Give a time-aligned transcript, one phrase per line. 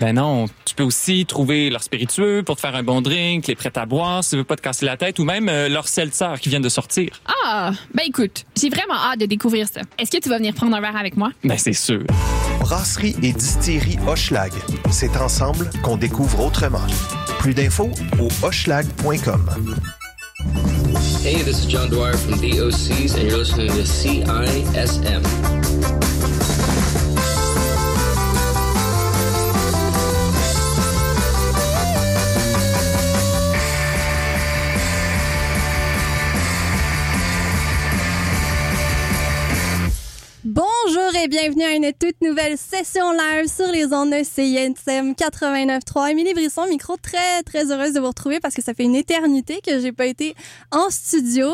[0.00, 3.54] Ben non, tu peux aussi trouver leur spiritueux pour te faire un bon drink, les
[3.54, 5.88] prêts à boire si tu veux pas te casser la tête, ou même euh, leur
[5.88, 7.10] seltzer qui vient de sortir.
[7.44, 9.80] Ah, ben écoute, j'ai vraiment hâte de découvrir ça.
[9.98, 11.30] Est-ce que tu vas venir prendre un verre avec moi?
[11.44, 12.04] Ben c'est sûr.
[12.60, 14.52] Brasserie et distillerie Hochelag.
[14.90, 16.86] C'est ensemble qu'on découvre autrement.
[17.38, 17.90] Plus d'infos
[18.20, 19.50] au hochelag.com.
[21.24, 25.22] Hey, this is John Dwyer from DOCs, and you're listening to CISM.
[41.20, 46.12] Et bienvenue à une toute nouvelle session live sur les ondes de CISM 89.3.
[46.12, 49.60] Émilie Brisson, micro, très très heureuse de vous retrouver parce que ça fait une éternité
[49.66, 50.36] que j'ai pas été
[50.70, 51.48] en studio.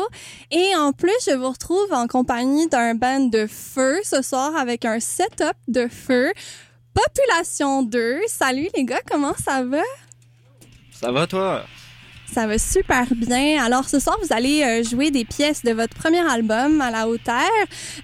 [0.51, 4.85] Et en plus, je vous retrouve en compagnie d'un band de feu ce soir avec
[4.85, 6.31] un setup de feu.
[6.93, 8.19] Population 2.
[8.27, 9.81] Salut les gars, comment ça va?
[10.91, 11.65] Ça va toi?
[12.31, 13.63] Ça va super bien.
[13.63, 17.07] Alors ce soir, vous allez euh, jouer des pièces de votre premier album à la
[17.07, 17.49] hauteur,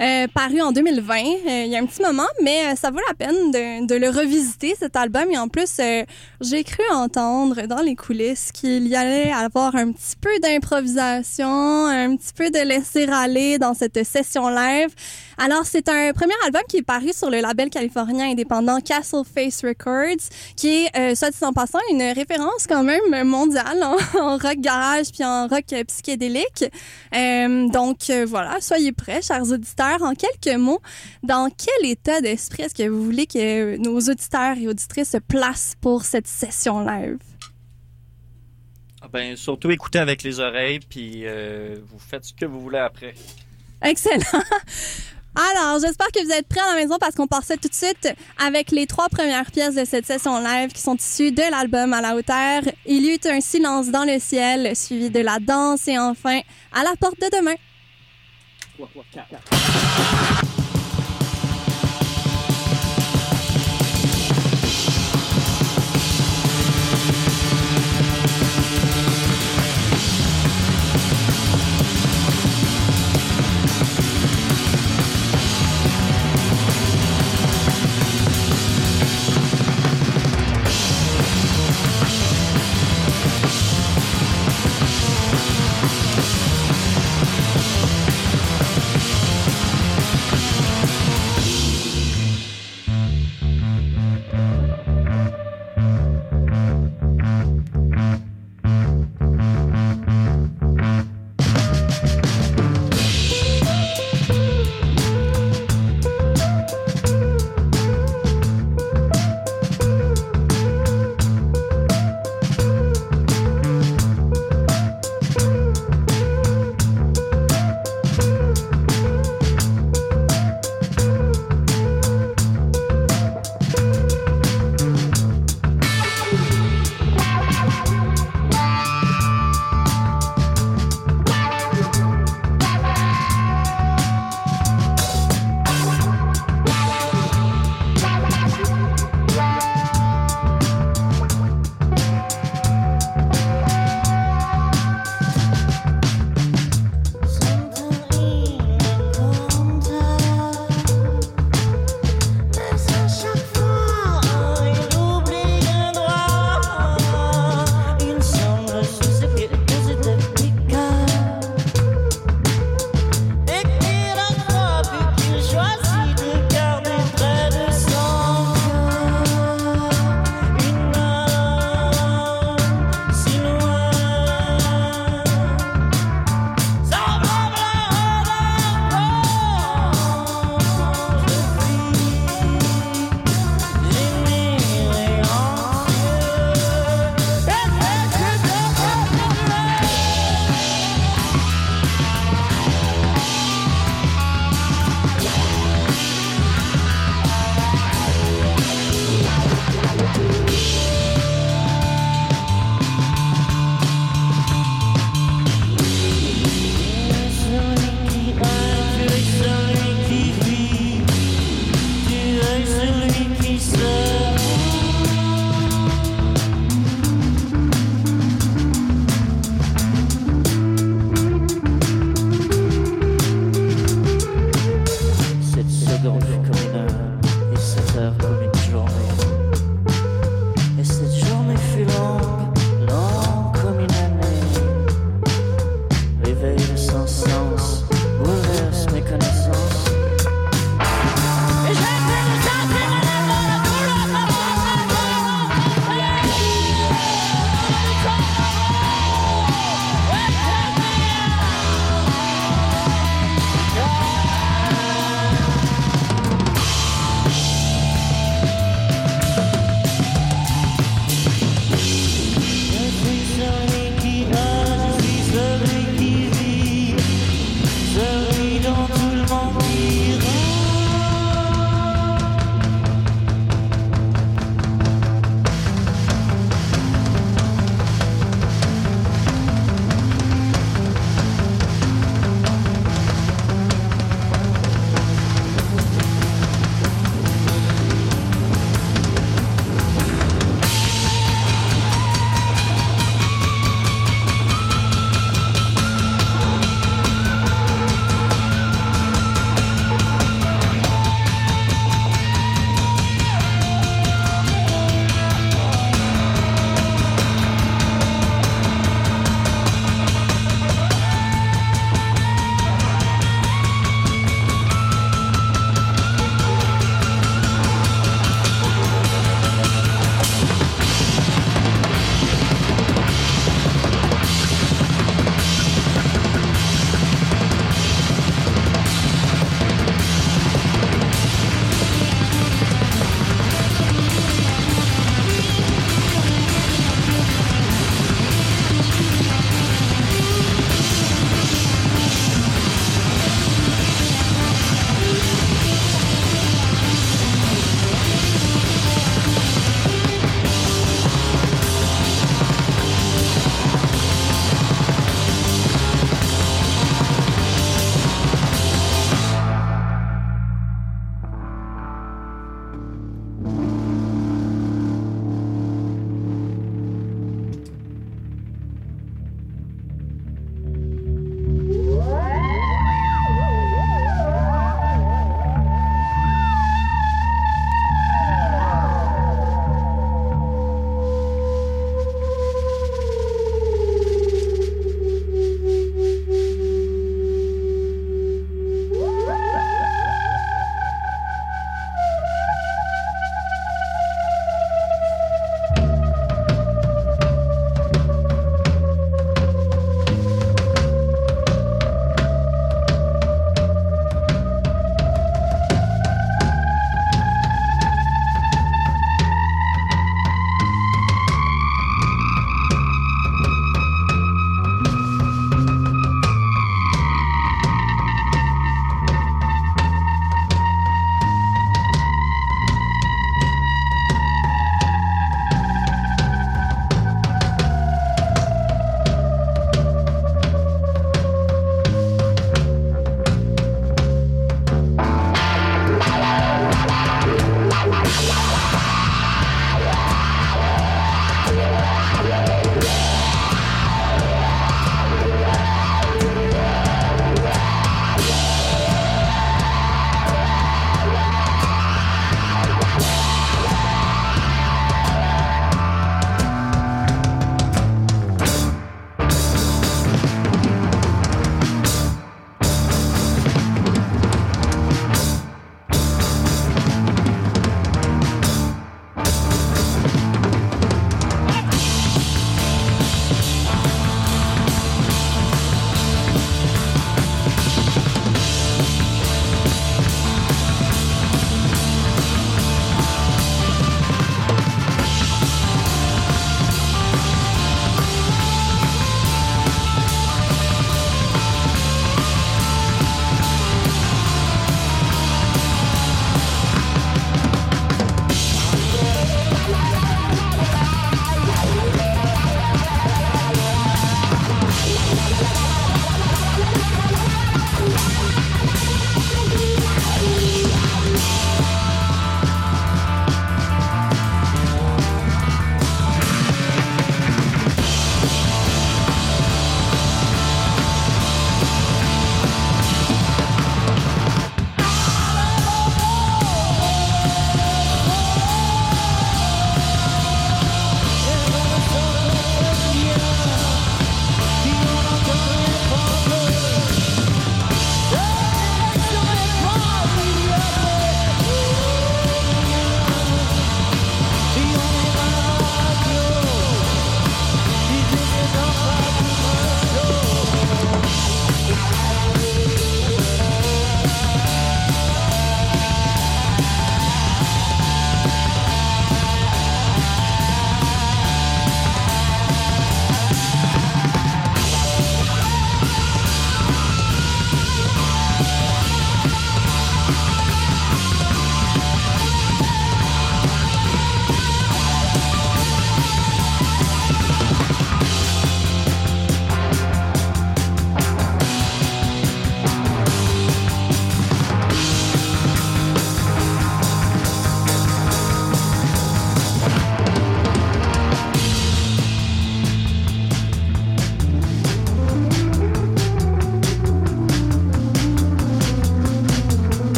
[0.00, 1.14] euh, paru en 2020.
[1.14, 3.94] Euh, il y a un petit moment, mais euh, ça vaut la peine de, de,
[3.94, 5.30] le revisiter cet album.
[5.30, 6.04] Et en plus, euh,
[6.40, 12.14] j'ai cru entendre dans les coulisses qu'il y allait avoir un petit peu d'improvisation, un
[12.16, 14.90] petit peu de laisser aller dans cette session live.
[15.42, 19.64] Alors c'est un premier album qui est paru sur le label californien indépendant Castle Face
[19.64, 24.36] Records, qui est, euh, soit dit en passant, une référence quand même mondiale en, en
[24.36, 26.66] rock garage puis en rock euh, psychédélique.
[27.14, 30.02] Euh, donc voilà, soyez prêts, chers auditeurs.
[30.02, 30.82] En quelques mots,
[31.22, 35.74] dans quel état d'esprit est-ce que vous voulez que nos auditeurs et auditrices se placent
[35.80, 37.16] pour cette session live?
[39.00, 42.78] Ah ben, surtout écoutez avec les oreilles, puis euh, vous faites ce que vous voulez
[42.78, 43.14] après.
[43.82, 44.42] Excellent.
[45.34, 48.12] Alors, j'espère que vous êtes prêts à la maison parce qu'on part tout de suite
[48.44, 52.00] avec les trois premières pièces de cette session live qui sont issues de l'album À
[52.00, 52.62] la hauteur.
[52.84, 56.40] Il y eut un silence dans le ciel, suivi de la danse et enfin
[56.72, 57.54] à la porte de demain.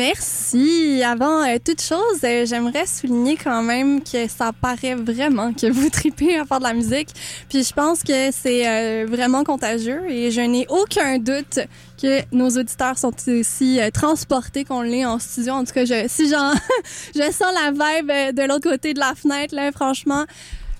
[0.00, 1.02] Merci.
[1.04, 5.90] Avant euh, toute chose, euh, j'aimerais souligner quand même que ça paraît vraiment que vous
[5.90, 7.10] tripez à faire de la musique.
[7.50, 11.58] Puis je pense que c'est euh, vraiment contagieux et je n'ai aucun doute
[12.00, 15.52] que nos auditeurs sont aussi transportés qu'on l'est en studio.
[15.52, 16.50] En tout cas, je, si j'en,
[17.14, 20.24] je sens la vibe de l'autre côté de la fenêtre, là, franchement,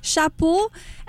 [0.03, 0.59] chapeau.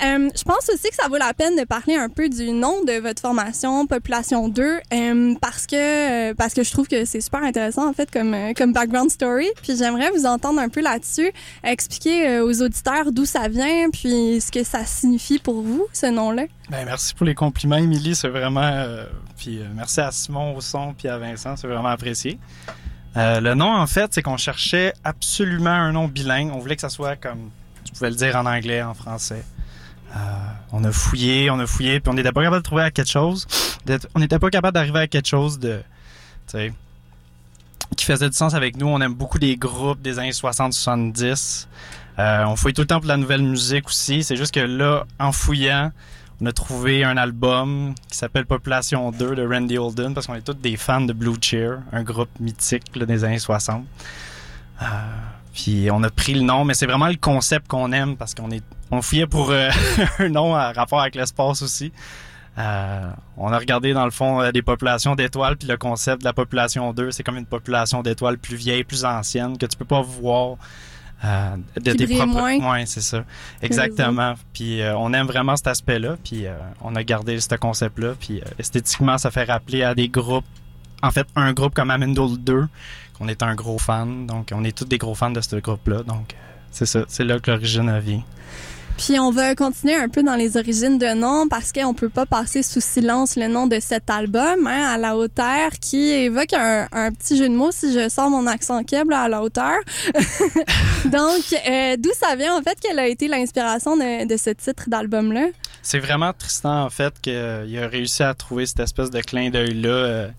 [0.04, 2.84] Euh, je pense aussi que ça vaut la peine de parler un peu du nom
[2.84, 7.22] de votre formation, Population 2, euh, parce que euh, parce que je trouve que c'est
[7.22, 9.48] super intéressant en fait comme comme background story.
[9.62, 11.32] Puis j'aimerais vous entendre un peu là-dessus,
[11.64, 16.44] expliquer aux auditeurs d'où ça vient, puis ce que ça signifie pour vous ce nom-là.
[16.70, 18.16] Ben, merci pour les compliments, Émilie.
[18.16, 18.86] C'est vraiment.
[19.38, 21.56] puis merci à Simon au son puis à Vincent.
[21.56, 22.40] C'est vraiment apprécié.
[23.16, 26.52] Le nom, en fait, c'est qu'on cherchait absolument un nom bilingue.
[26.54, 27.52] On voulait que ça soit comme.
[27.92, 29.44] Tu pouvais le dire en anglais, en français.
[30.16, 30.20] Euh,
[30.72, 33.10] on a fouillé, on a fouillé, puis on n'était pas capable de trouver à quelque
[33.10, 33.48] chose.
[34.14, 35.82] On n'était pas capable d'arriver à quelque chose de.
[37.96, 38.88] Qui faisait du sens avec nous.
[38.88, 41.68] On aime beaucoup des groupes des années 60-70.
[42.20, 44.24] Euh, on fouille tout le temps pour la nouvelle musique aussi.
[44.24, 45.92] C'est juste que là, en fouillant,
[46.42, 50.42] on a trouvé un album qui s'appelle Population 2 de Randy Holden parce qu'on est
[50.42, 53.86] tous des fans de Blue Cheer, un groupe mythique des années 60.
[54.82, 54.86] Euh,
[55.54, 58.52] puis on a pris le nom, mais c'est vraiment le concept qu'on aime parce qu'on
[58.52, 59.70] est on fouillait pour euh,
[60.20, 61.92] un nom à rapport avec l'espace aussi.
[62.58, 66.26] Euh, on a regardé dans le fond euh, des populations d'étoiles, puis le concept de
[66.26, 69.86] la population 2, c'est comme une population d'étoiles plus vieille, plus ancienne, que tu peux
[69.86, 70.58] pas voir
[71.24, 72.26] euh, de tes propres.
[72.26, 72.74] moins.
[72.74, 73.24] Ouais, c'est ça.
[73.62, 74.34] Exactement.
[74.54, 76.46] Puis euh, on aime vraiment cet aspect-là, puis
[76.82, 80.46] on a gardé ce concept-là, puis esthétiquement, ça fait rappeler à des groupes.
[81.02, 82.68] En fait, un groupe comme Amendol 2,
[83.22, 86.02] qu'on est un gros fan, donc on est tous des gros fans de ce groupe-là,
[86.04, 86.38] donc euh,
[86.72, 88.24] c'est ça, c'est là que l'origine vient.
[88.98, 92.26] Puis on va continuer un peu dans les origines de nom parce qu'on peut pas
[92.26, 96.88] passer sous silence le nom de cet album, hein, à la hauteur, qui évoque un,
[96.92, 99.78] un petit jeu de mots si je sors mon accent là, à la hauteur.
[101.06, 104.86] Donc, euh, d'où ça vient en fait quelle a été l'inspiration de, de ce titre
[104.88, 105.48] d'album-là?
[105.82, 109.90] C'est vraiment Tristan, en fait, qu'il a réussi à trouver cette espèce de clin d'œil-là.
[109.90, 110.30] Euh,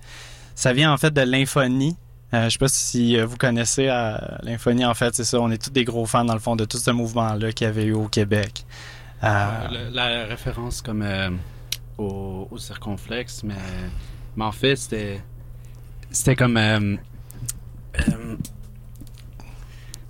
[0.54, 1.96] ça vient, en fait, de l'infonie.
[2.34, 5.38] Euh, je sais pas si euh, vous connaissez euh, l'infonie, en fait, c'est ça.
[5.38, 7.68] On est tous des gros fans, dans le fond, de tout ce mouvement-là qu'il y
[7.68, 8.64] avait eu au Québec.
[9.22, 11.06] Euh, la référence comme
[11.98, 13.54] au, au circonflexe, mais,
[14.36, 15.20] mais en fait, c'était.
[16.10, 16.98] C'était comme.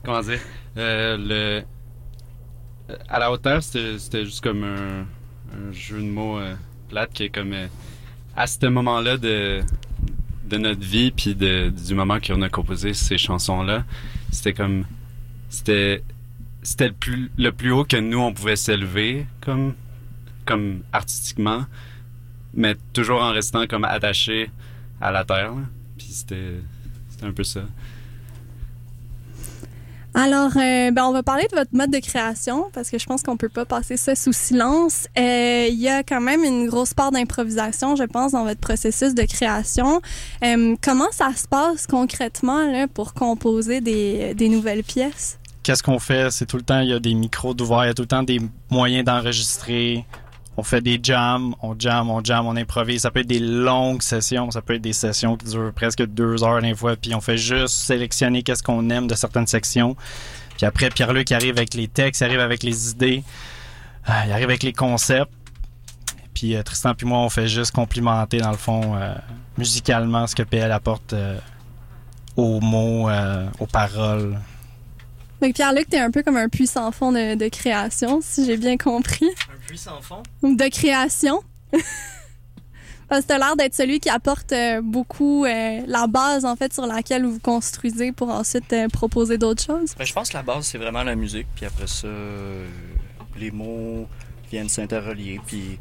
[0.04, 0.40] comment dire
[0.76, 1.62] le,
[3.08, 5.06] À la hauteur, c'était juste comme un,
[5.72, 6.38] jeu de mots
[6.88, 7.54] plate qui est comme.
[8.36, 9.62] à ce moment-là de,
[10.52, 13.84] de notre vie, puis du moment qu'on a composé ces chansons-là,
[14.30, 14.84] c'était comme.
[15.48, 16.02] C'était
[16.62, 19.74] c'était le plus, le plus haut que nous, on pouvait s'élever comme,
[20.46, 21.66] comme artistiquement,
[22.54, 24.50] mais toujours en restant comme attaché
[25.00, 25.52] à la terre.
[25.52, 25.62] là.
[25.98, 26.60] Puis c'était,
[27.08, 27.62] c'était un peu ça.
[30.14, 33.22] Alors, euh, ben, on va parler de votre mode de création parce que je pense
[33.22, 35.06] qu'on peut pas passer ça sous silence.
[35.18, 39.14] Euh, Il y a quand même une grosse part d'improvisation, je pense, dans votre processus
[39.14, 40.02] de création.
[40.44, 45.38] Euh, comment ça se passe concrètement là, pour composer des, des nouvelles pièces?
[45.62, 46.30] Qu'est-ce qu'on fait?
[46.30, 48.08] C'est tout le temps, il y a des micros d'ouvert, il y a tout le
[48.08, 50.04] temps des moyens d'enregistrer.
[50.56, 53.02] On fait des jams, on jam, on jam, on improvise.
[53.02, 56.44] Ça peut être des longues sessions, ça peut être des sessions qui durent presque deux
[56.44, 59.96] heures des fois, puis on fait juste sélectionner qu'est-ce qu'on aime de certaines sections.
[60.56, 63.24] Puis après, Pierre-Luc arrive avec les textes, il arrive avec les idées,
[64.08, 65.32] euh, il arrive avec les concepts.
[66.34, 69.14] Puis euh, Tristan puis moi, on fait juste complimenter, dans le fond, euh,
[69.56, 71.14] musicalement, ce que PL apporte
[72.36, 73.08] aux mots,
[73.58, 74.38] aux paroles.
[75.40, 79.30] Donc, Pierre-Luc, t'es un peu comme un puissant fond de création, si j'ai bien compris.
[79.72, 80.22] Puits sans fond.
[80.42, 81.42] Ou de création.
[83.08, 86.74] Parce que t'as l'air d'être celui qui apporte euh, beaucoup euh, la base, en fait,
[86.74, 89.94] sur laquelle vous construisez pour ensuite euh, proposer d'autres choses.
[89.96, 91.46] Ben, je pense que la base, c'est vraiment la musique.
[91.54, 92.68] Puis après ça, euh,
[93.38, 94.06] les mots
[94.50, 95.40] viennent s'interrelier.
[95.46, 95.78] Puis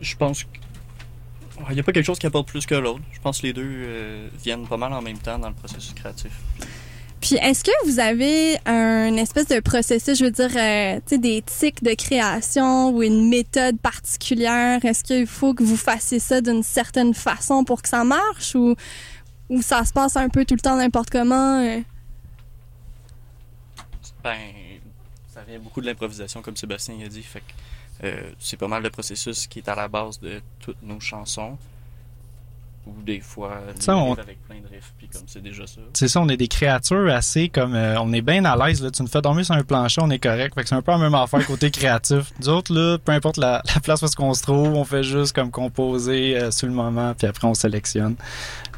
[0.00, 3.02] je pense qu'il n'y a pas quelque chose qui apporte plus que l'autre.
[3.12, 5.94] Je pense que les deux euh, viennent pas mal en même temps dans le processus
[5.94, 6.32] créatif.
[7.22, 11.18] Puis, est-ce que vous avez un espèce de processus, je veux dire, euh, tu sais,
[11.18, 14.84] des tics de création ou une méthode particulière?
[14.84, 18.74] Est-ce qu'il faut que vous fassiez ça d'une certaine façon pour que ça marche ou,
[19.60, 21.60] ça se passe un peu tout le temps n'importe comment?
[21.60, 21.80] euh?
[24.24, 24.38] Ben,
[25.32, 27.22] ça vient beaucoup de l'improvisation, comme Sébastien a dit.
[27.22, 30.82] Fait que euh, c'est pas mal le processus qui est à la base de toutes
[30.82, 31.56] nos chansons.
[32.84, 34.10] Ou des fois, Ça, on...
[34.10, 35.80] on- avec plein de riffs, puis comme c'est déjà ça.
[35.92, 37.74] C'est ça, on est des créatures assez comme.
[37.76, 38.82] euh, on est bien à l'aise.
[38.82, 38.90] Là.
[38.90, 40.52] Tu nous fais dormir sur un plancher, on est correct.
[40.56, 42.32] Fait que c'est un peu la même affaire côté créatif.
[42.40, 45.04] Nous autres, là, peu importe la, la place où est-ce qu'on se trouve, on fait
[45.04, 48.16] juste comme composer euh, sur le moment, puis après on sélectionne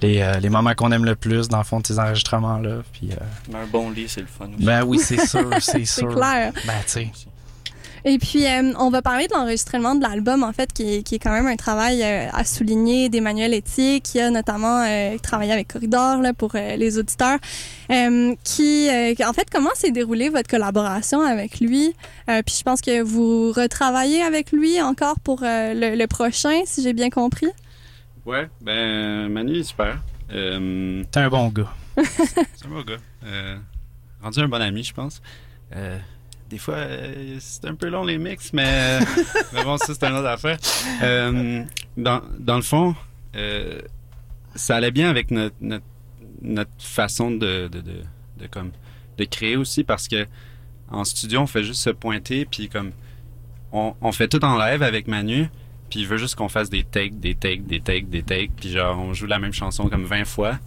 [0.03, 2.83] les, euh, les moments qu'on aime le plus dans le fond de ces enregistrements-là.
[2.93, 3.17] Puis, euh,
[3.51, 4.65] Mais un bon lit, c'est le fun aussi.
[4.67, 6.15] ben oui, c'est sûr, c'est C'est sûr.
[6.15, 6.53] clair.
[6.67, 7.11] Ben, tu sais.
[8.07, 11.15] Et puis, euh, on va parler de l'enregistrement de l'album, en fait, qui est, qui
[11.15, 15.53] est quand même un travail euh, à souligner d'Emmanuel Etier, qui a notamment euh, travaillé
[15.53, 17.39] avec Corridor là, pour euh, les auditeurs.
[17.91, 21.95] Euh, qui, euh, en fait, comment s'est déroulée votre collaboration avec lui?
[22.29, 26.61] Euh, puis je pense que vous retravaillez avec lui encore pour euh, le, le prochain,
[26.67, 27.49] si j'ai bien compris.
[28.27, 29.99] Ouais, ben Manu est super.
[30.31, 31.73] Euh, T'es un bon gars.
[32.03, 32.97] c'est un bon gars.
[33.25, 33.57] Euh,
[34.23, 35.23] rendu un bon ami, je pense.
[36.55, 39.01] Euh, des fois, euh, c'est un peu long les mix, mais,
[39.53, 40.59] mais bon, ça c'est une autre affaire.
[41.03, 41.65] Euh,
[41.97, 42.95] dans, dans le fond,
[43.37, 43.81] euh,
[44.55, 45.85] ça allait bien avec notre, notre,
[46.43, 48.03] notre façon de, de, de,
[48.39, 48.71] de comme,
[49.19, 50.27] de créer aussi parce que
[50.91, 52.93] en studio, on fait juste se pointer, puis comme
[53.73, 55.49] on, on fait tout en live avec Manu,
[55.91, 58.71] puis il veut juste qu'on fasse des takes, des takes, des takes, des takes, puis
[58.71, 60.59] genre on joue la même chanson comme 20 fois.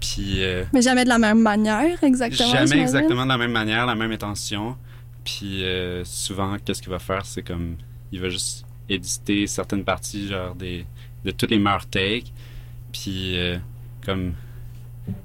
[0.00, 2.50] Puis euh, Mais jamais de la même manière, exactement.
[2.50, 4.76] Jamais exactement de la même manière, la même intention.
[5.24, 7.76] Puis euh, souvent, qu'est-ce qu'il va faire, c'est comme
[8.12, 10.84] il va juste éditer certaines parties, genre des
[11.24, 12.32] de tous les meilleurs takes.
[12.92, 13.56] Puis euh,
[14.04, 14.32] comme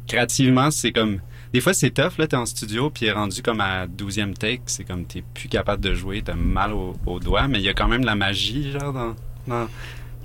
[0.08, 1.20] créativement, c'est comme
[1.54, 4.84] des fois c'est tough là, t'es en studio puis rendu comme à 12e take, c'est
[4.84, 7.74] comme t'es plus capable de jouer, t'as mal au- aux doigts, mais il y a
[7.74, 9.16] quand même de la magie genre dans,
[9.48, 9.68] dans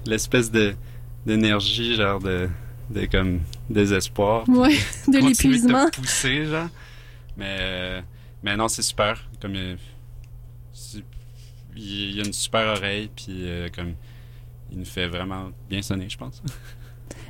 [0.06, 0.74] l'espèce de
[1.26, 2.48] d'énergie genre de
[2.90, 4.74] de comme désespoir Ouais,
[5.06, 5.88] de l'épuisement.
[5.90, 6.66] te pousser, genre.
[7.37, 8.00] Mais, euh,
[8.42, 9.29] mais non, c'est super.
[9.40, 9.76] Comme, euh,
[11.76, 13.94] il a une super oreille, puis euh, comme,
[14.70, 16.42] il nous fait vraiment bien sonner, je pense.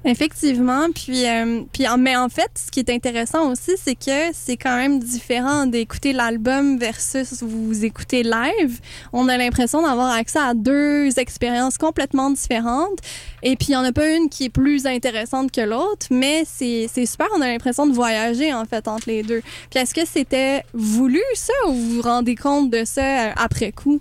[0.04, 4.56] Effectivement, puis, euh, puis mais en fait, ce qui est intéressant aussi, c'est que c'est
[4.56, 8.80] quand même différent d'écouter l'album versus vous écouter live.
[9.12, 12.98] On a l'impression d'avoir accès à deux expériences complètement différentes.
[13.42, 16.44] Et puis, il n'y en a pas une qui est plus intéressante que l'autre, mais
[16.46, 17.26] c'est c'est super.
[17.36, 19.42] On a l'impression de voyager, en fait, entre les deux.
[19.70, 23.72] Puis, est-ce que c'était voulu, ça, ou vous vous rendez compte de ça euh, après
[23.72, 24.00] coup?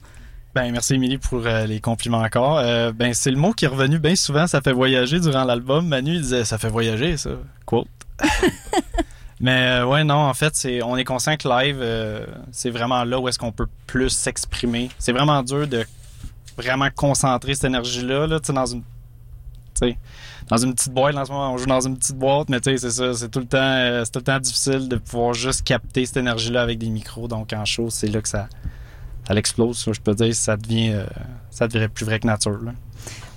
[0.59, 2.57] Ben, merci Émilie pour euh, les compliments encore.
[2.57, 5.87] Euh, ben, c'est le mot qui est revenu bien souvent, ça fait voyager durant l'album.
[5.87, 7.29] Manu il disait ça fait voyager, ça.
[7.65, 7.87] Quote.
[9.39, 11.81] Mais euh, ouais, non, en fait, c'est on est conscient que live,
[12.51, 14.89] c'est vraiment là où est-ce qu'on peut plus s'exprimer.
[14.99, 15.85] C'est vraiment dur de
[16.57, 18.81] vraiment concentrer cette énergie-là, là, tu sais, dans une.
[19.75, 19.97] tu sais,
[20.49, 22.71] dans une petite boîte, en ce moment, on joue dans une petite boîte, mais tu
[22.71, 25.63] sais, c'est ça, c'est tout le temps, c'est tout le temps difficile de pouvoir juste
[25.63, 27.29] capter cette énergie-là avec des micros.
[27.29, 28.49] Donc en show, c'est là que ça,
[29.29, 29.77] ça l'explose.
[29.77, 31.05] ça, Je peux dire, ça devient, euh,
[31.51, 32.59] ça devient plus vrai que nature.
[32.63, 32.71] là.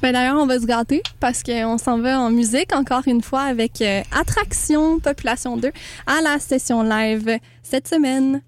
[0.01, 3.43] Ben d'ailleurs, on va se gâter parce qu'on s'en va en musique encore une fois
[3.43, 5.71] avec euh, Attraction Population 2
[6.07, 8.41] à la session live cette semaine.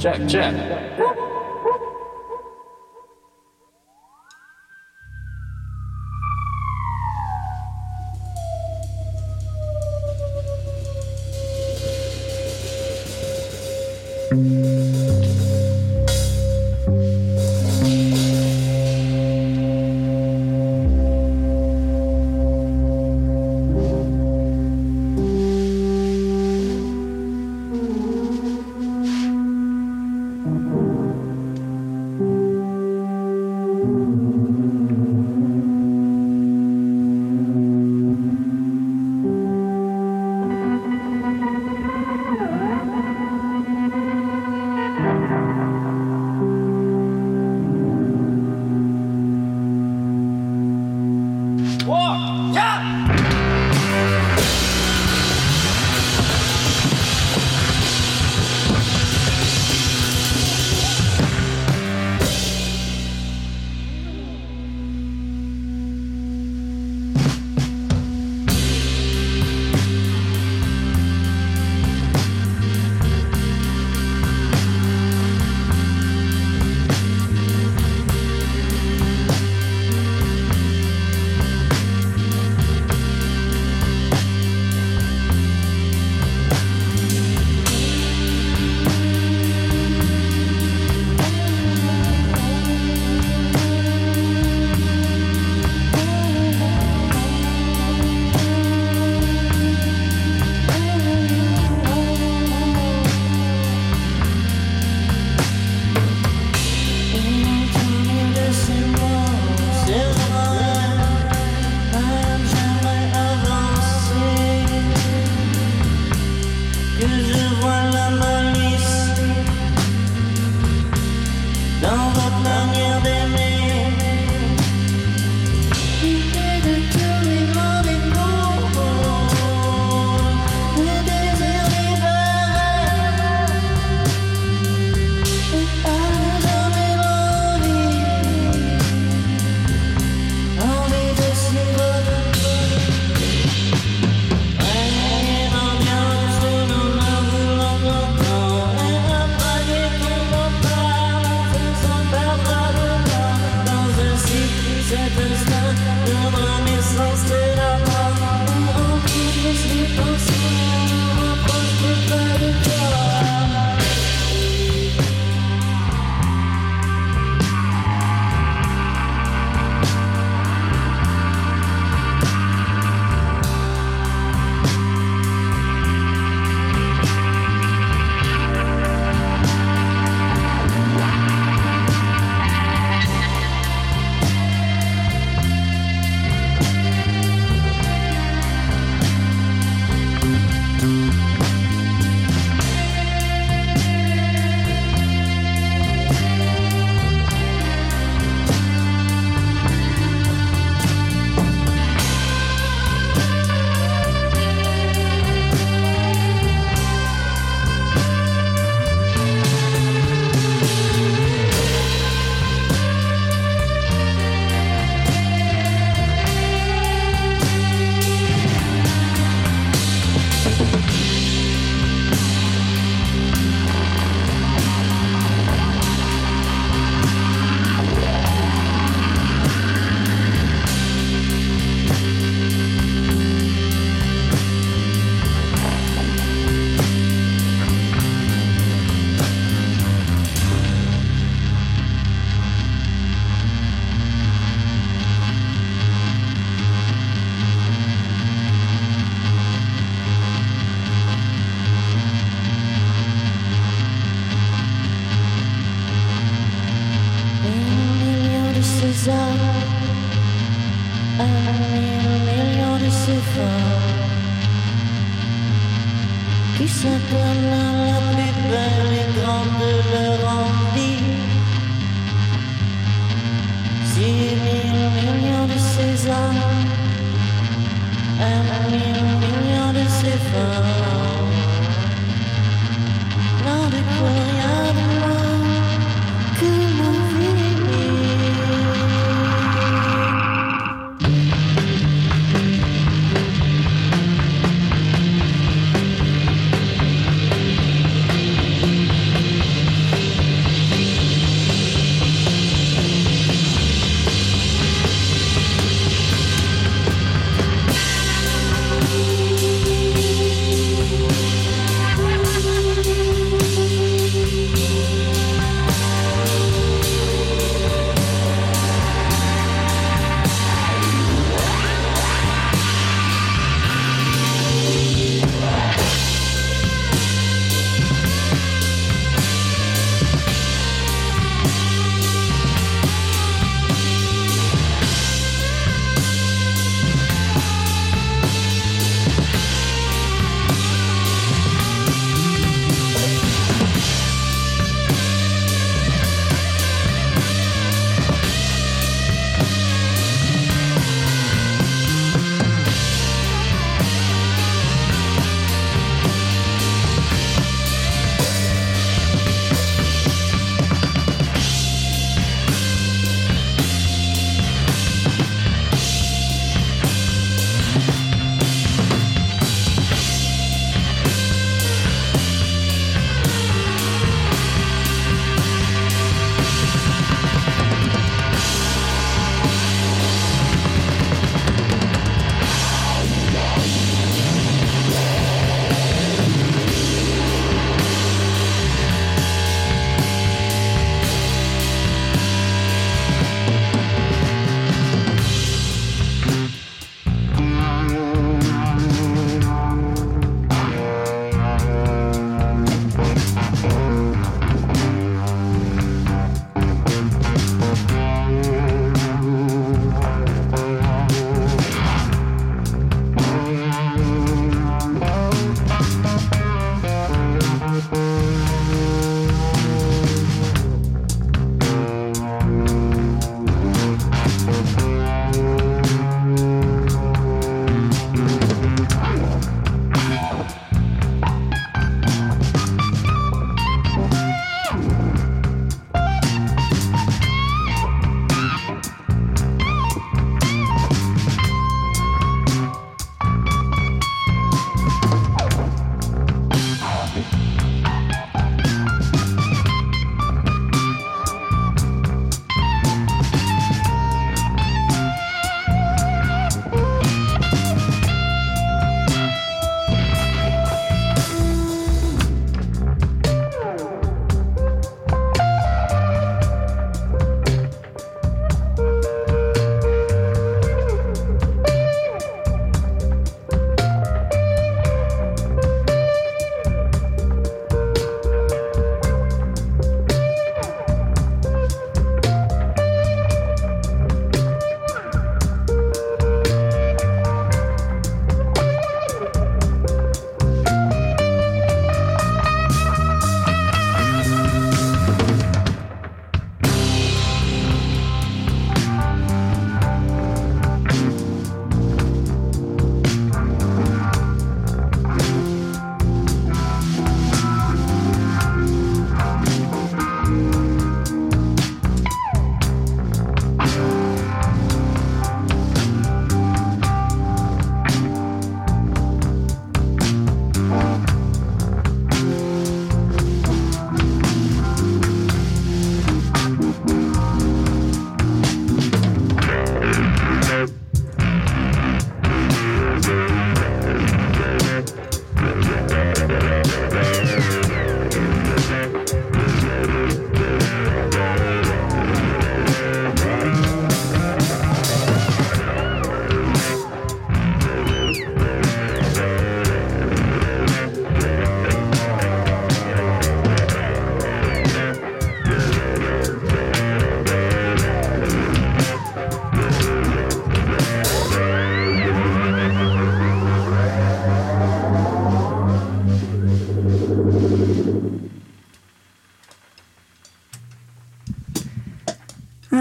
[0.00, 0.54] Check, check.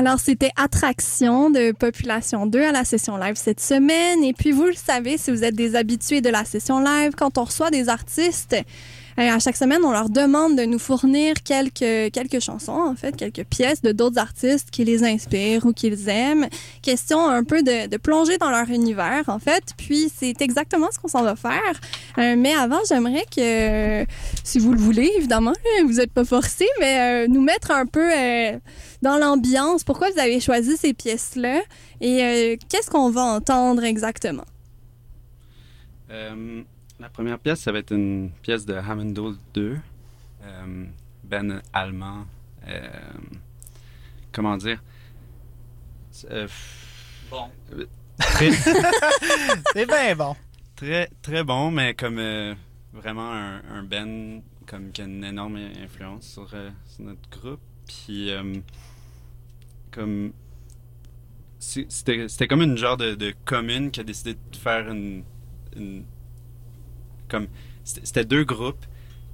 [0.08, 4.24] Alors, c'était Attraction de Population 2 à la session live cette semaine.
[4.24, 7.38] Et puis, vous le savez, si vous êtes des habitués de la session live, quand
[7.38, 8.56] on reçoit des artistes,
[9.20, 13.18] euh, à chaque semaine, on leur demande de nous fournir quelques, quelques chansons, en fait,
[13.18, 16.48] quelques pièces de d'autres artistes qui les inspirent ou qu'ils aiment.
[16.82, 19.74] Question un peu de, de plonger dans leur univers, en fait.
[19.76, 21.82] Puis, c'est exactement ce qu'on s'en va faire.
[22.18, 24.10] Euh, mais avant, j'aimerais que,
[24.46, 25.52] si vous le voulez, évidemment,
[25.84, 28.10] vous n'êtes pas forcés, mais euh, nous mettre un peu
[29.02, 29.84] dans l'ambiance.
[29.84, 31.62] Pourquoi vous avez choisi ces pièces-là
[32.02, 34.46] et euh, qu'est-ce qu'on va entendre exactement?
[36.10, 36.64] Euh,
[37.00, 39.78] la première pièce, ça va être une pièce de Hammondall 2,
[40.44, 40.86] euh,
[41.24, 42.26] ben allemand.
[42.68, 42.88] euh,
[44.32, 44.82] comment dire?
[46.32, 46.48] Euh,
[47.30, 47.50] Bon.
[48.18, 48.52] Très,
[49.74, 50.36] C'est bien bon.
[50.78, 52.56] très, très bon, mais comme euh,
[52.94, 57.60] vraiment un, un band comme qui a une énorme influence sur, euh, sur notre groupe.
[57.88, 58.56] Puis euh,
[59.92, 60.32] comme
[61.60, 65.24] c'était comme une genre de, de commune qui a décidé de faire une,
[67.28, 67.48] comme
[67.84, 68.86] c'était deux groupes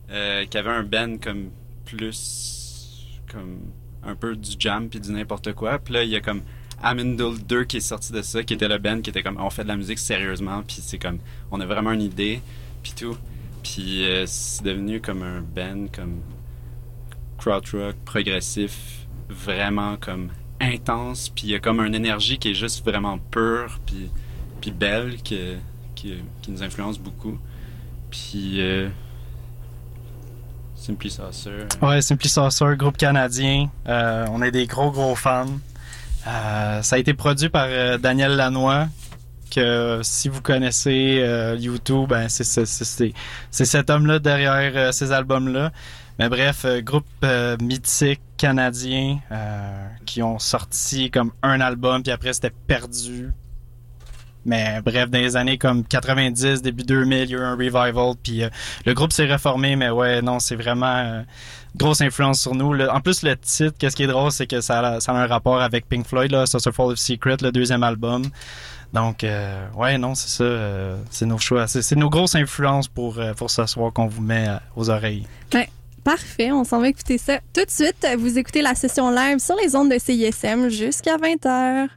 [0.09, 1.49] euh, qui avaient un band comme
[1.85, 3.59] plus comme
[4.03, 5.79] un peu du jam puis du n'importe quoi.
[5.79, 6.41] Puis là il y a comme
[6.81, 9.49] Amindle 2 qui est sorti de ça, qui était le band qui était comme on
[9.49, 11.19] fait de la musique sérieusement, puis c'est comme
[11.51, 12.41] on a vraiment une idée,
[12.81, 13.17] puis tout.
[13.63, 16.21] Puis euh, c'est devenu comme un band comme
[17.37, 20.29] krautrock progressif, vraiment comme
[20.63, 24.09] intense, puis il y a comme une énergie qui est juste vraiment pure, puis,
[24.61, 25.39] puis belle, qui,
[25.95, 26.15] qui,
[26.47, 27.37] nous influence beaucoup.
[28.09, 28.89] Puis euh,
[30.83, 31.65] Simply Saucer.
[31.81, 33.69] Ouais, Simply Saucer, groupe canadien.
[33.87, 35.45] Euh, on est des gros, gros fans.
[36.27, 38.87] Euh, ça a été produit par euh, Daniel Lanois,
[39.49, 41.23] que si vous connaissez
[41.57, 42.65] YouTube, ben, c'est
[43.49, 45.71] cet homme-là derrière ces albums-là.
[46.19, 52.11] Mais bref, euh, groupe euh, mythique canadien euh, qui ont sorti comme un album, puis
[52.11, 53.31] après c'était perdu.
[54.45, 58.13] Mais bref, dans les années comme 90, début 2000, il y a eu un revival,
[58.21, 58.43] puis
[58.85, 61.23] le groupe s'est reformé, mais ouais, non, c'est vraiment
[61.77, 62.77] grosse influence sur nous.
[62.77, 65.61] En plus, le titre, qu'est-ce qui est drôle, c'est que ça a, ça un rapport
[65.61, 68.23] avec Pink Floyd, là, Fall of Secret, le deuxième album.
[68.91, 69.25] Donc,
[69.75, 71.65] ouais, non, c'est ça, c'est nos choix.
[71.67, 75.25] C'est nos grosses influences pour, euh, pour ce qu'on vous met aux oreilles.
[76.03, 78.05] Parfait, on s'en va écouter ça tout de suite.
[78.17, 81.87] Vous écoutez la session live sur les ondes de CISM jusqu'à 20h.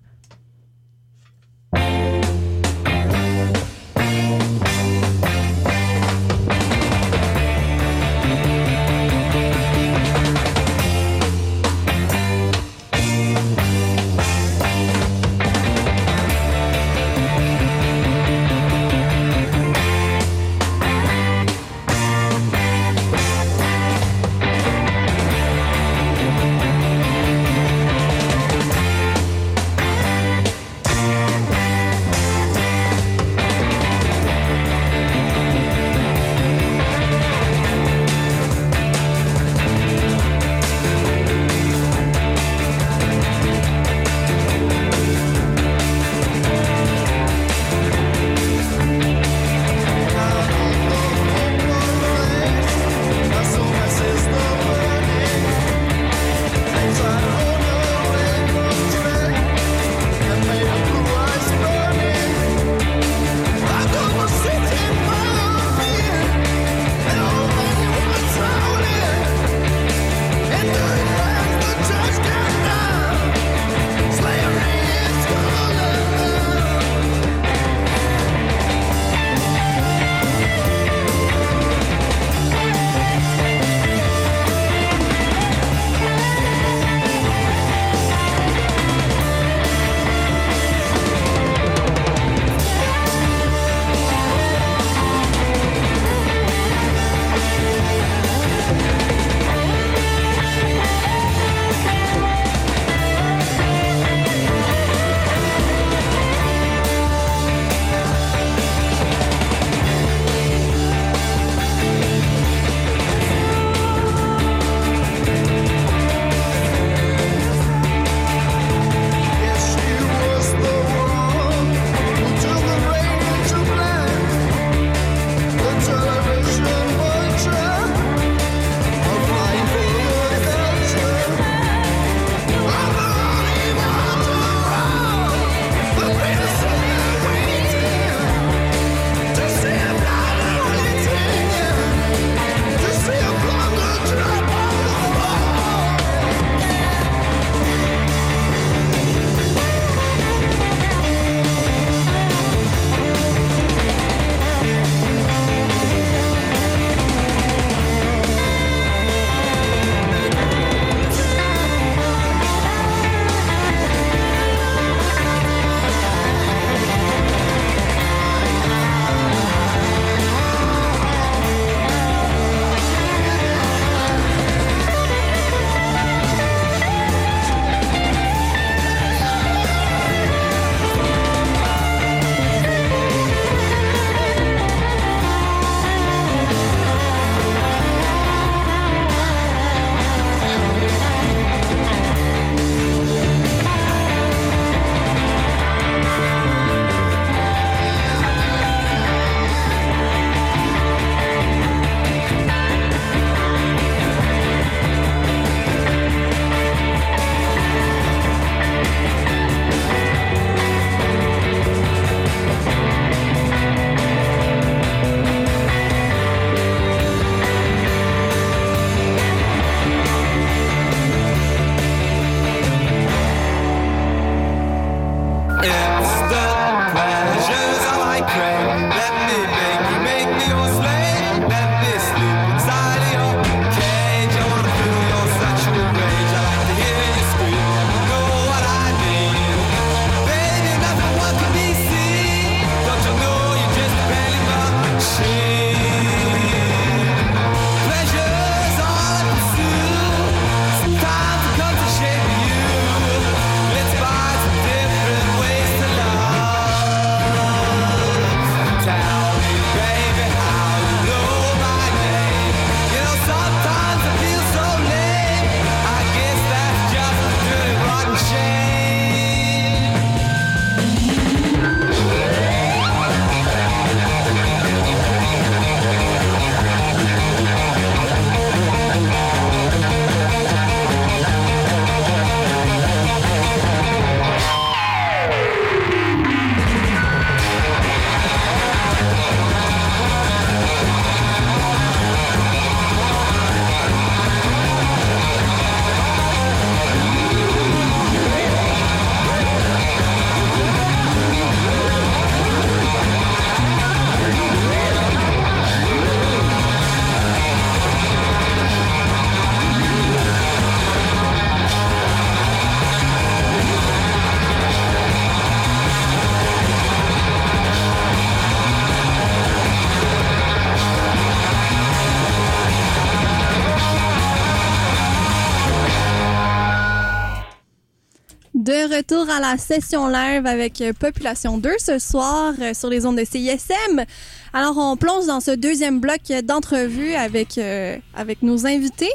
[329.52, 334.04] La session live avec euh, Population 2 ce soir euh, sur les ondes de CISM.
[334.52, 339.10] Alors, on plonge dans ce deuxième bloc d'entrevue avec, euh, avec nos invités.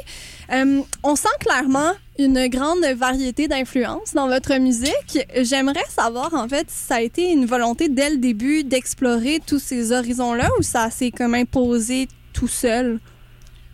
[1.02, 5.26] On sent clairement une grande variété d'influences dans votre musique.
[5.40, 9.58] J'aimerais savoir, en fait, si ça a été une volonté dès le début d'explorer tous
[9.58, 13.00] ces horizons-là ou ça s'est comme imposé tout seul?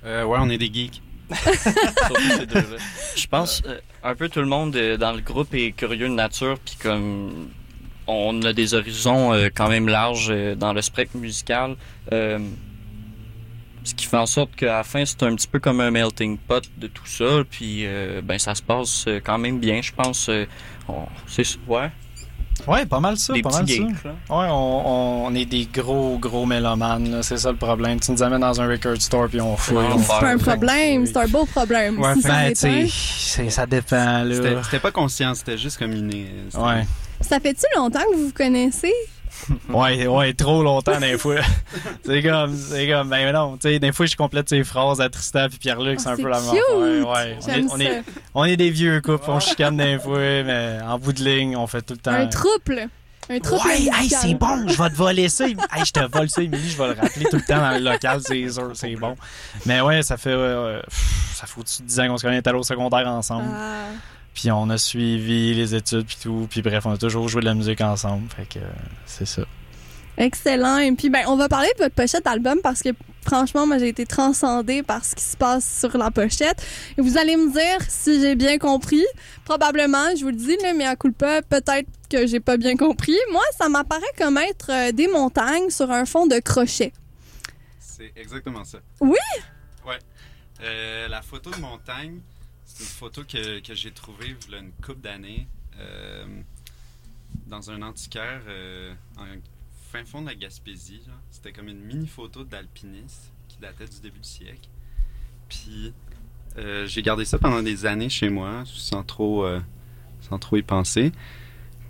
[0.04, 1.02] Euh, ouais, on est des geeks.
[3.16, 6.14] Je pense euh, un peu tout le monde euh, dans le groupe est curieux de
[6.14, 7.48] nature, puis comme
[8.06, 11.76] on a des horizons euh, quand même larges euh, dans le spectre musical,
[12.10, 16.36] ce qui fait en sorte qu'à la fin c'est un petit peu comme un melting
[16.36, 17.86] pot de tout ça, puis
[18.22, 20.28] ben ça se passe quand même bien, je pense.
[20.88, 21.90] on- c'est ouais,
[22.66, 23.74] Ouais, pas mal ça, des pas mal ça.
[24.04, 24.10] là.
[24.30, 27.22] Ouais, on, on est des gros, gros mélomanes, là.
[27.22, 28.00] c'est ça le problème.
[28.00, 29.76] Tu nous amènes dans un record store puis on fouille.
[29.78, 31.98] Ouais, C'est pas un problème, c'est un beau problème.
[32.00, 34.24] Ouais, si ça ben, l'est tu sais, c'est- ça dépend,
[34.64, 35.92] C'était pas conscient, c'était juste comme.
[35.94, 36.86] C'était- Ouais.
[37.20, 38.92] Ça fait-tu longtemps que vous vous connaissez?
[39.68, 41.36] Ouais, ouais, trop longtemps des fois.
[42.04, 45.08] c'est comme, c'est comme, ben non, tu sais, des fois je complète ces phrases à
[45.08, 46.48] Tristan puis Pierre-Luc, c'est un c'est peu la cute!
[46.48, 46.78] affaire.
[46.78, 48.00] Ouais, on est, J'aime on, est, ça.
[48.34, 51.66] on est des vieux couples, on chicane des fois, mais en bout de ligne, on
[51.66, 52.12] fait tout le temps.
[52.12, 52.88] Un trouble.
[53.30, 55.46] Un trouble Ouais, hey, c'est bon, je vais te voler ça.
[55.46, 55.54] Hey,
[55.84, 58.20] je te vole ça, Émilie, je vais le rappeler tout le temps dans le local,
[58.24, 59.16] c'est sûr, c'est bon.
[59.66, 62.46] Mais ouais, ça fait, euh, pff, ça fait au-dessus de 10 ans qu'on se connaît,
[62.48, 63.48] allés au secondaire ensemble.
[63.54, 63.88] Ah.
[64.38, 67.46] Puis on a suivi les études puis tout, puis bref, on a toujours joué de
[67.46, 68.68] la musique ensemble, fait que euh,
[69.04, 69.42] c'est ça.
[70.16, 70.78] Excellent.
[70.78, 72.90] Et puis, ben, on va parler de votre pochette d'album parce que,
[73.26, 76.64] franchement, moi, j'ai été transcendée par ce qui se passe sur la pochette.
[76.96, 79.04] Et vous allez me dire si j'ai bien compris.
[79.44, 82.76] Probablement, je vous le dis, là, mais à coup pas, peut-être que j'ai pas bien
[82.76, 83.18] compris.
[83.32, 86.92] Moi, ça m'apparaît comme être euh, des montagnes sur un fond de crochet.
[87.80, 88.78] C'est exactement ça.
[89.00, 89.18] Oui?
[89.84, 89.98] Ouais.
[90.62, 92.20] Euh, la photo de montagne,
[92.80, 95.46] une photo que, que j'ai trouvée il y a une couple d'années
[95.78, 96.26] euh,
[97.46, 99.24] dans un antiquaire euh, en
[99.92, 101.02] fin fond de la Gaspésie.
[101.30, 104.68] C'était comme une mini photo d'alpiniste qui datait du début du siècle.
[105.48, 105.92] Puis
[106.56, 109.46] euh, j'ai gardé ça pendant des années chez moi sans trop,
[110.20, 111.12] sans trop y penser.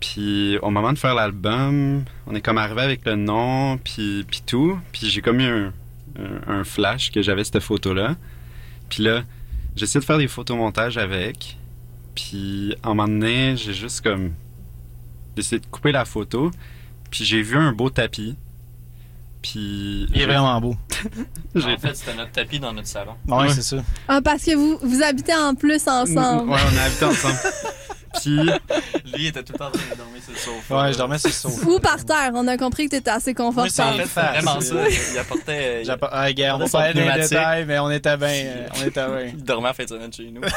[0.00, 4.42] Puis au moment de faire l'album, on est comme arrivé avec le nom, puis, puis
[4.46, 4.78] tout.
[4.92, 5.72] Puis j'ai comme eu un,
[6.18, 8.16] un, un flash que j'avais cette photo-là.
[8.88, 9.24] Puis là,
[9.78, 11.56] j'ai essayé de faire des photomontages avec.
[12.14, 14.32] Puis à un moment donné, j'ai juste comme
[15.36, 16.50] essayé de couper la photo.
[17.10, 18.36] Puis j'ai vu un beau tapis.
[19.40, 20.76] Puis Il est j'ai- vraiment beau.
[21.54, 23.14] j'ai- En fait, c'était notre tapis dans notre salon.
[23.26, 23.48] Ouais.
[23.50, 23.76] c'est ça.
[24.08, 26.50] Ah, parce que vous, vous habitez en plus ensemble.
[26.50, 27.38] Ouais, on a habité ensemble.
[28.20, 28.36] Puis
[29.04, 30.82] Lui, il était tout le temps en train de dormir sur le sofa.
[30.82, 31.66] Ouais, je dormais sur le sofa.
[31.68, 32.30] Ou par terre.
[32.34, 33.70] On a compris que t'étais assez Oui, confortable.
[33.70, 34.88] c'est- En fait, c'est vraiment ça.
[35.12, 35.82] Il apportait.
[35.84, 37.30] Il, Ah, gars, on va a son pas aller dans les pneumatique.
[37.30, 38.28] détails, mais on était bien.
[38.28, 39.20] euh, on était bien.
[39.34, 40.42] il dormait en fin de semaine chez nous.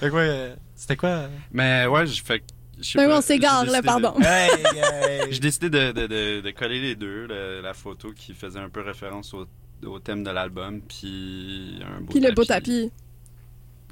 [0.00, 0.22] Fait quoi,
[0.74, 1.22] c'était quoi?
[1.52, 2.42] Mais ouais, j'ai fait.
[2.78, 4.14] je sais Mais pas, on s'égare, là, décidé pardon.
[4.18, 5.32] de- Hey, hey.
[5.32, 8.68] J'ai décidé de, de, de, de coller les deux, le- la photo qui faisait un
[8.68, 9.46] peu référence au,
[9.86, 12.90] au thème de l'album, puis un beau Puis le beau tapis.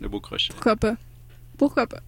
[0.00, 0.48] Le beau crochet.
[0.52, 0.94] Pourquoi pas?
[1.58, 1.98] Pourquoi pas?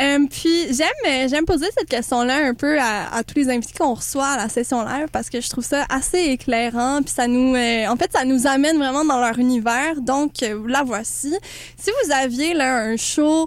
[0.00, 3.94] Euh, puis j'aime euh, j'aime poser cette question-là un peu à, tous les invités qu'on
[3.94, 7.54] reçoit à la session live parce que je trouve ça assez éclairant puis ça nous
[7.54, 10.00] euh, en fait ça nous amène vraiment dans leur univers.
[10.00, 10.32] Donc
[10.66, 11.32] la voici.
[11.76, 13.46] Si vous aviez là un show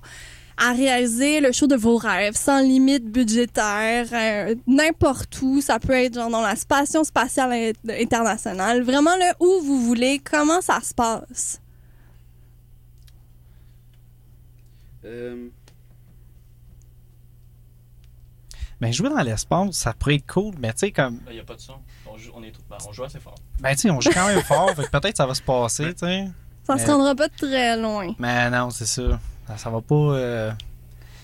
[0.57, 4.05] à réaliser le show de vos rêves sans limite budgétaire
[4.65, 9.61] n'importe où ça peut être genre dans la station spatiale in- internationale vraiment là où
[9.63, 11.59] vous voulez comment ça se passe?
[15.07, 15.47] Euh,
[18.79, 21.19] Ben, jouer dans l'espace, ça pourrait être cool, mais tu sais, comme.
[21.29, 21.73] Il n'y a pas de son.
[22.05, 23.33] On joue, on est tout, ben, on joue assez fort.
[23.59, 25.93] Ben, tu sais, on joue quand même fort, fait que peut-être ça va se passer,
[25.95, 26.27] tu sais.
[26.63, 29.19] ça Mais- se rendra pas très loin Mais non, c'est ça.
[29.47, 29.95] Ça, ça va pas.
[29.95, 30.51] euh,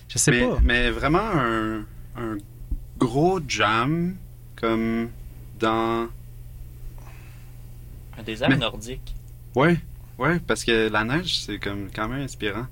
[0.08, 0.58] Je sais mais, pas.
[0.64, 1.80] mais vraiment un,
[2.16, 2.36] un
[2.98, 4.16] gros jam,
[4.56, 5.10] comme
[5.60, 6.08] dans.
[8.18, 9.14] Un désert Mais- nordique.
[9.54, 9.78] Ouais,
[10.18, 12.66] ouais, parce que la neige, c'est comme quand même inspirant.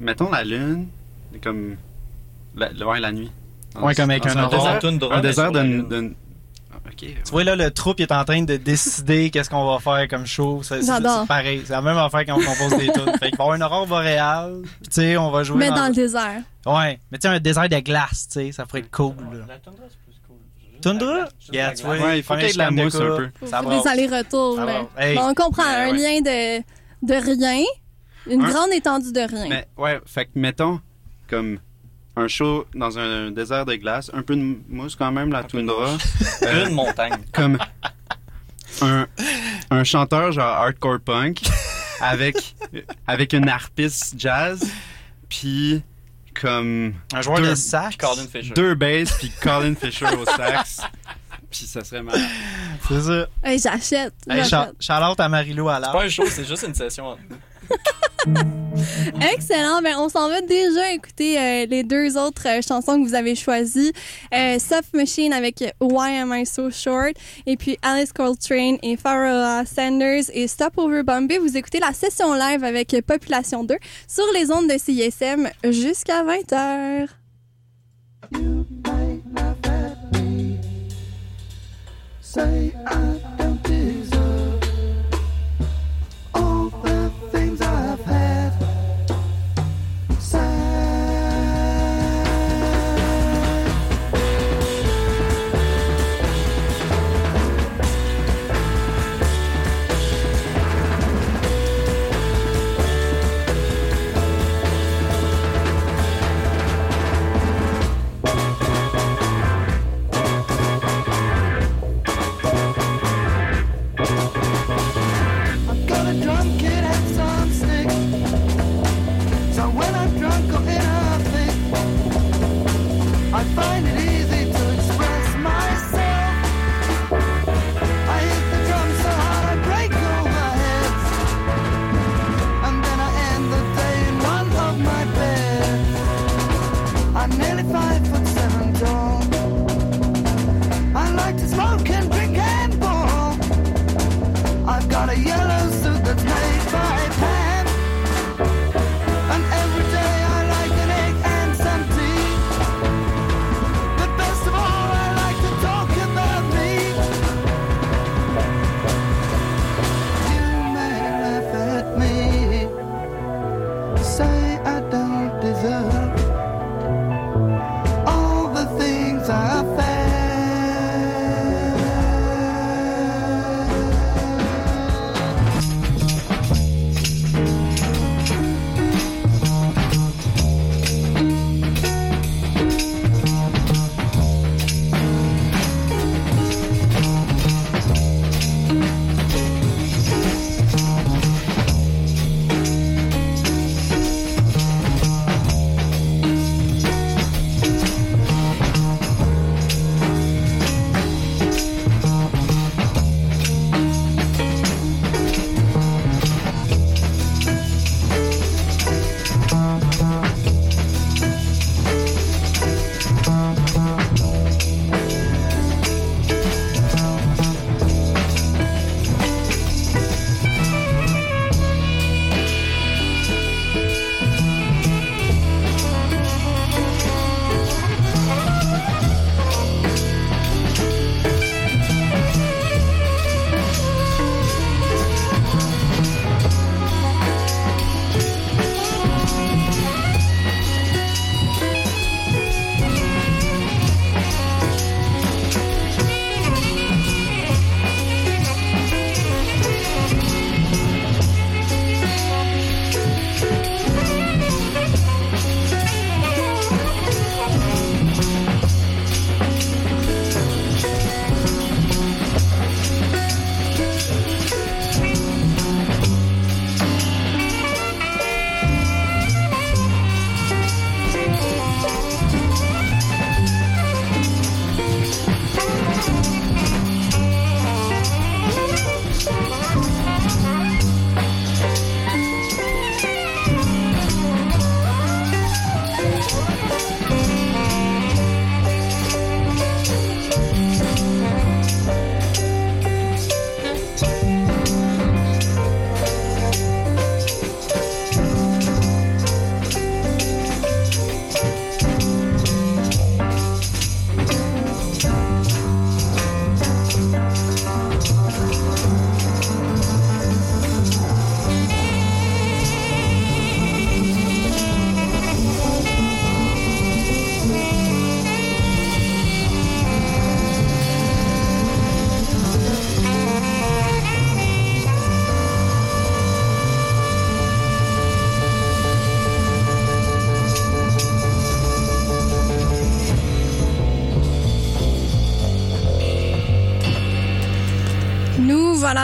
[0.00, 0.88] Mettons la lune,
[1.42, 1.76] comme.
[2.56, 3.30] La, ouais, la nuit.
[3.80, 4.78] Ouais, comme avec un aurore.
[4.80, 6.12] désert, un désert de-
[6.72, 6.96] Ah, Ok.
[6.98, 10.08] Tu vois, là, le troupe il est en train de décider qu'est-ce qu'on va faire
[10.08, 10.60] comme show.
[10.62, 10.80] C'est
[11.28, 11.62] pareil.
[11.64, 13.12] C'est la même affaire quand on compose des tunes.
[13.18, 14.62] Fait qu'il va y avoir une aurore boréale.
[14.62, 15.58] Puis, tu sais, on va jouer.
[15.58, 16.98] mais dans le désert Ouais.
[17.10, 19.14] Mais tu sais, un désert de glace, tu sais, ça pourrait être cool.
[19.32, 19.44] là.
[19.48, 20.36] La toundra, c'est plus cool.
[20.70, 21.06] Juste Toundra?
[21.06, 21.98] la glace, juste Yeah, la tu glace.
[21.98, 22.06] vois.
[22.08, 23.28] Ouais, il faut qu'il y ait de la mousse un peu.
[23.46, 23.80] Ça va.
[23.82, 24.60] des allers-retours.
[24.98, 25.14] Hey.
[25.16, 25.96] Bon, on comprend un ouais.
[25.96, 26.58] lien de,
[27.06, 27.64] de rien,
[28.26, 29.46] une grande étendue de rien.
[29.48, 30.80] Mais, ouais, fait que mettons
[31.28, 31.58] comme
[32.16, 35.96] un show dans un désert de glace, un peu de mousse quand même, la toundra.
[36.42, 37.16] Euh, une montagne.
[37.32, 37.58] Comme
[38.82, 39.06] un,
[39.70, 41.42] un, chanteur genre hardcore punk
[42.00, 42.54] avec,
[43.06, 44.70] avec une harpiste jazz,
[45.28, 45.82] puis
[46.40, 46.94] comme.
[47.12, 47.96] Un joueur deux, de sax,
[48.32, 48.54] Fisher.
[48.54, 50.80] Deux basses, puis Colin Fisher au sax.
[51.50, 52.16] Puis ça serait mal.
[52.86, 53.26] C'est ça.
[53.42, 54.14] Hey, j'achète.
[54.28, 57.18] Hey, shout, shout à Marilou à C'est pas un show, c'est juste une session.
[59.32, 59.82] Excellent.
[59.82, 63.34] Ben, on s'en va déjà écouter euh, les deux autres euh, chansons que vous avez
[63.34, 63.92] choisies.
[64.34, 67.14] Euh, Soft Machine avec Why Am I So Short?
[67.46, 71.38] Et puis Alice Coltrane et Pharoah Sanders et Stop Over Bombay.
[71.38, 77.08] Vous écoutez la session live avec Population 2 sur les ondes de CISM jusqu'à 20h.
[82.20, 82.72] Say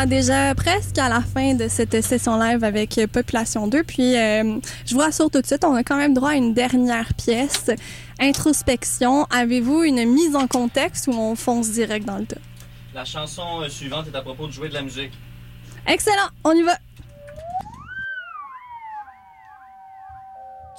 [0.07, 3.83] déjà presque à la fin de cette session live avec euh, Population 2.
[3.83, 6.55] Puis, euh, je vous rassure tout de suite, on a quand même droit à une
[6.55, 7.71] dernière pièce.
[8.19, 9.27] Introspection.
[9.31, 12.41] Avez-vous une mise en contexte ou on fonce direct dans le tas?
[12.95, 15.13] La chanson euh, suivante est à propos de jouer de la musique.
[15.87, 16.77] Excellent, on y va.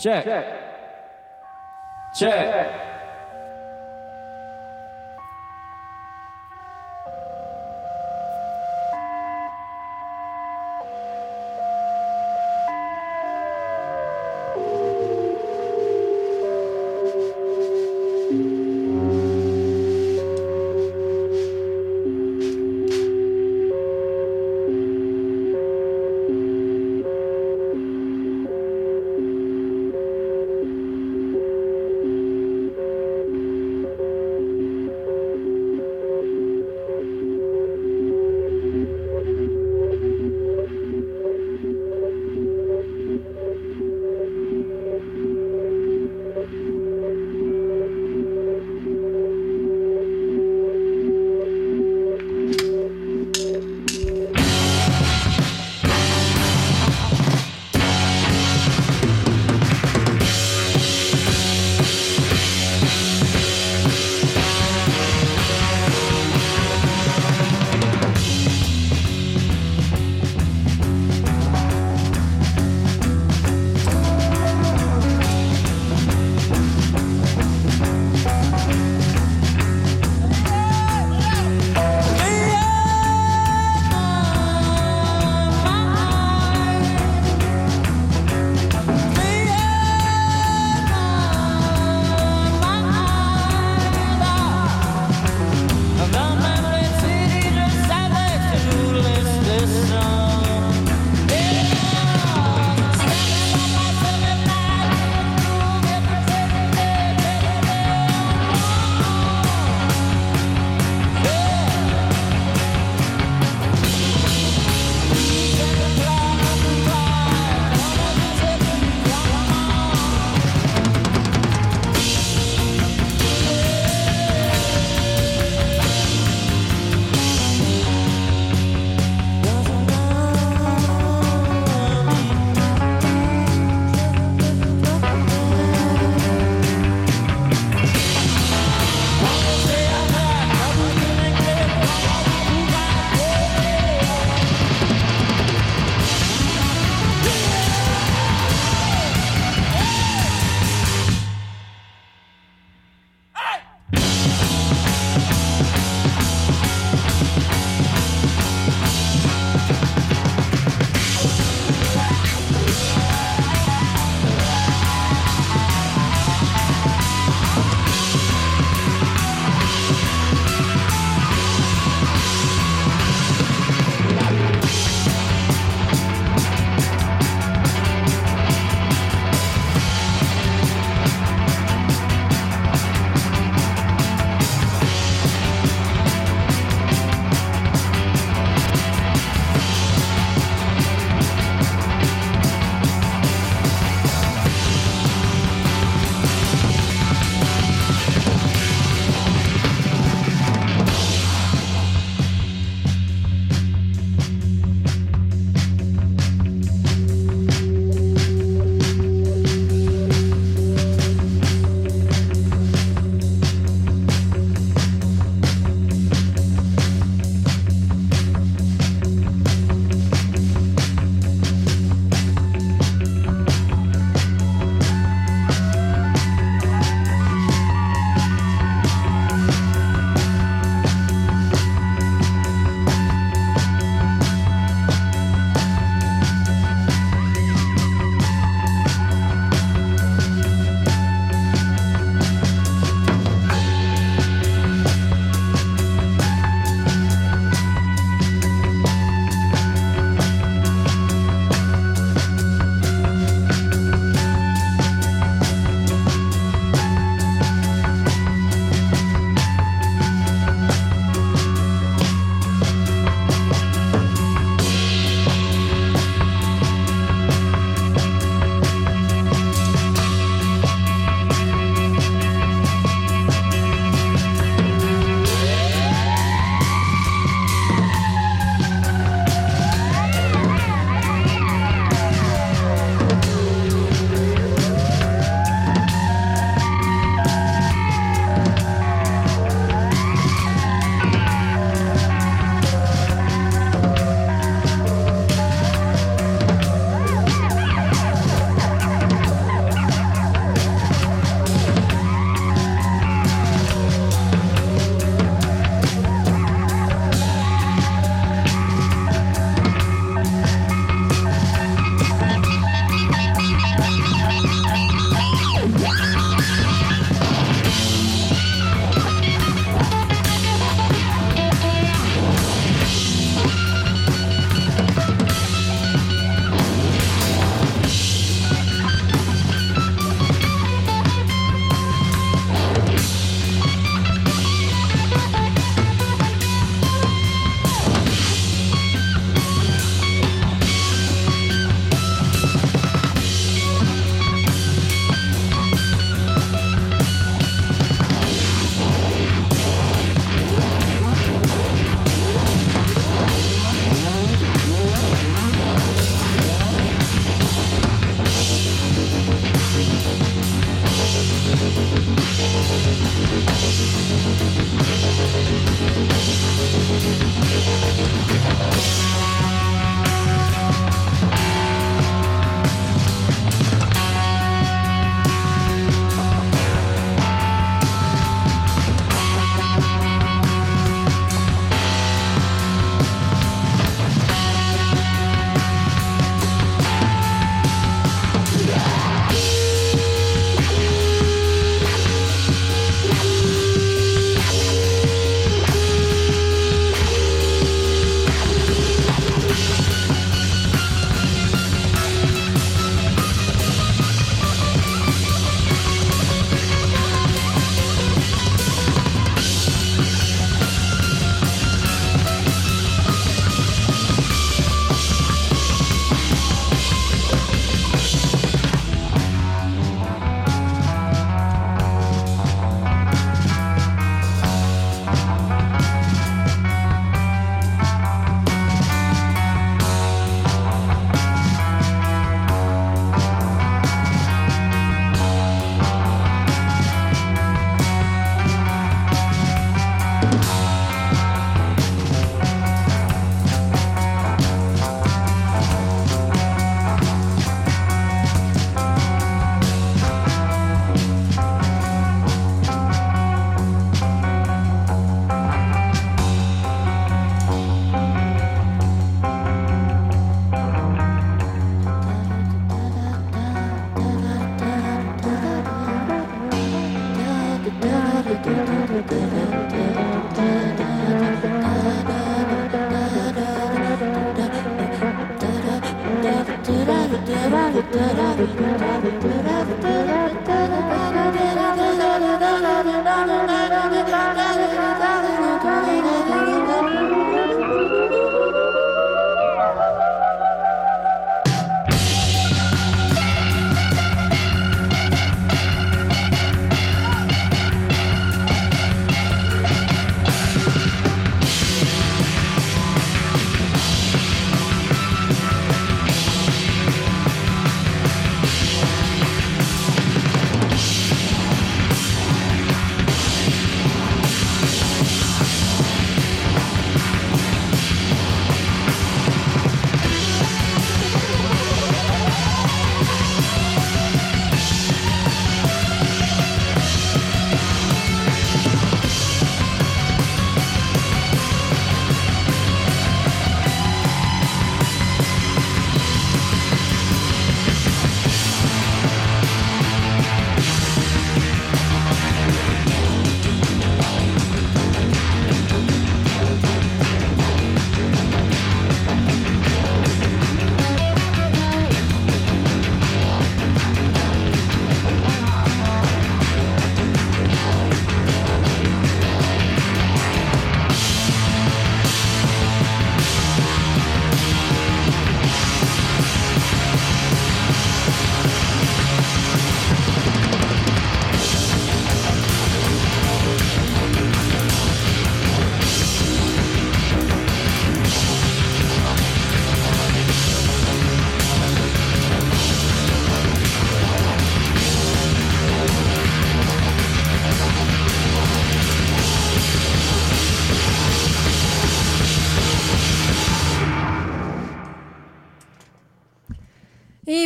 [0.02, 0.26] Check.
[2.16, 2.32] Check.
[2.34, 2.87] Thank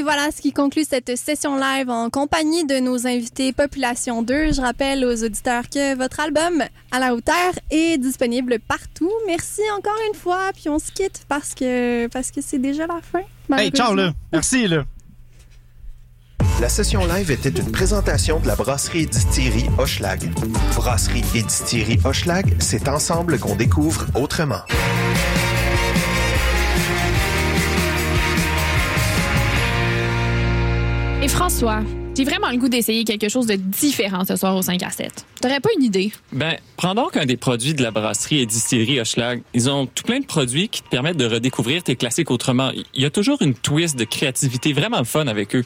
[0.01, 4.51] Et voilà ce qui conclut cette session live en compagnie de nos invités Population 2.
[4.51, 9.11] Je rappelle aux auditeurs que votre album à la hauteur est disponible partout.
[9.27, 12.99] Merci encore une fois, puis on se quitte parce que parce que c'est déjà la
[13.03, 13.21] fin.
[13.55, 14.11] Hey, ciao, là.
[14.33, 14.85] Merci, là.
[16.59, 20.31] La session live était une présentation de la brasserie et distillerie Hochelag.
[20.75, 24.61] Brasserie et distillerie Hochelag, c'est ensemble qu'on découvre autrement.
[31.41, 31.79] François,
[32.15, 35.25] j'ai vraiment le goût d'essayer quelque chose de différent ce soir au 5 à 7.
[35.41, 36.11] T'aurais pas une idée?
[36.31, 39.41] Ben, prends donc un des produits de la brasserie et distillerie Hochelag.
[39.55, 42.69] Ils ont tout plein de produits qui te permettent de redécouvrir tes classiques autrement.
[42.93, 45.65] Il y a toujours une twist de créativité vraiment fun avec eux.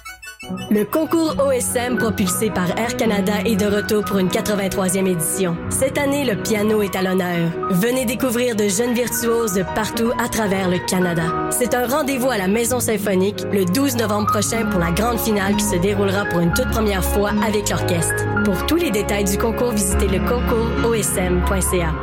[0.69, 5.55] Le concours OSM propulsé par Air Canada est de retour pour une 83e édition.
[5.69, 7.51] Cette année, le piano est à l'honneur.
[7.71, 11.23] Venez découvrir de jeunes virtuoses de partout à travers le Canada.
[11.51, 15.55] C'est un rendez-vous à la Maison Symphonique le 12 novembre prochain pour la grande finale
[15.55, 18.25] qui se déroulera pour une toute première fois avec l'orchestre.
[18.43, 21.93] Pour tous les détails du concours, visitez le concours osm.ca.